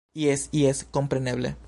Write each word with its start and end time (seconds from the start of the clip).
Jes, 0.13 0.49
jes 0.51 0.83
kompreneble 0.91 1.55